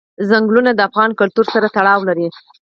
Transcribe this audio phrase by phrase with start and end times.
[0.29, 2.27] ځنګلونه د افغان کلتور سره تړاو لري.